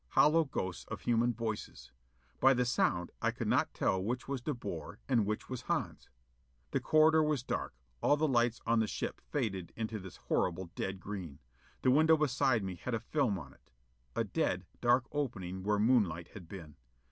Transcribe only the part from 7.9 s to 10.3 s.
all the lights on the ship faded into this